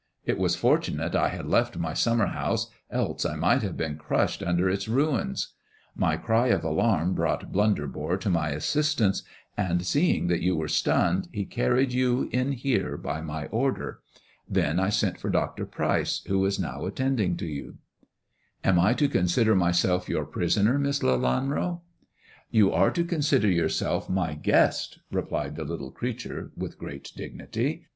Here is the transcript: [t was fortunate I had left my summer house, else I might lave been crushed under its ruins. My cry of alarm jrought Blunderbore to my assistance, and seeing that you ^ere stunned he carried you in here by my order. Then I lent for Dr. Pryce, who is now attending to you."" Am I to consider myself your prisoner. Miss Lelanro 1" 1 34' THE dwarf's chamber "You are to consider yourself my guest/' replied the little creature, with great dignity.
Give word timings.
[t 0.25 0.33
was 0.33 0.55
fortunate 0.55 1.13
I 1.13 1.27
had 1.29 1.45
left 1.47 1.77
my 1.77 1.93
summer 1.93 2.25
house, 2.25 2.71
else 2.89 3.23
I 3.23 3.35
might 3.35 3.61
lave 3.61 3.77
been 3.77 3.97
crushed 3.99 4.41
under 4.41 4.67
its 4.67 4.87
ruins. 4.87 5.49
My 5.95 6.17
cry 6.17 6.47
of 6.47 6.63
alarm 6.63 7.13
jrought 7.15 7.51
Blunderbore 7.51 8.17
to 8.21 8.29
my 8.31 8.49
assistance, 8.49 9.21
and 9.55 9.85
seeing 9.85 10.25
that 10.25 10.41
you 10.41 10.55
^ere 10.55 10.67
stunned 10.71 11.27
he 11.31 11.45
carried 11.45 11.93
you 11.93 12.29
in 12.31 12.53
here 12.53 12.97
by 12.97 13.21
my 13.21 13.45
order. 13.49 13.99
Then 14.49 14.79
I 14.79 14.89
lent 15.03 15.19
for 15.19 15.29
Dr. 15.29 15.67
Pryce, 15.67 16.23
who 16.25 16.43
is 16.47 16.57
now 16.59 16.87
attending 16.87 17.37
to 17.37 17.45
you."" 17.45 17.77
Am 18.63 18.79
I 18.79 18.93
to 18.95 19.07
consider 19.07 19.53
myself 19.53 20.09
your 20.09 20.25
prisoner. 20.25 20.79
Miss 20.79 21.01
Lelanro 21.01 21.11
1" 21.21 21.21
1 21.43 21.51
34' 21.53 21.57
THE 21.59 21.61
dwarf's 21.61 21.75
chamber 21.75 21.85
"You 22.49 22.73
are 22.73 22.91
to 22.91 23.03
consider 23.05 23.47
yourself 23.51 24.09
my 24.09 24.33
guest/' 24.33 24.97
replied 25.11 25.55
the 25.55 25.63
little 25.63 25.91
creature, 25.91 26.51
with 26.57 26.79
great 26.79 27.11
dignity. 27.15 27.85